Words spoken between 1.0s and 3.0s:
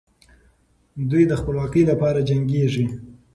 دوی د خپلواکۍ لپاره جنګېږي.